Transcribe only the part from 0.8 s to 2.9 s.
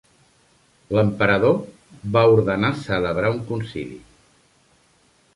L'emperador va ordenar